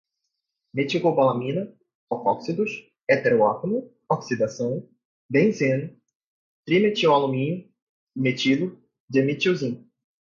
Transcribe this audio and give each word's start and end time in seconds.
metilcobalamina, 0.73 1.71
alcóxidos, 2.09 2.71
heteroátomo, 3.07 3.93
oxidação, 4.09 4.89
benzeno, 5.29 5.95
trimetilalumínio, 6.65 7.69
metilo, 8.15 8.81
dimetilzinco 9.07 9.87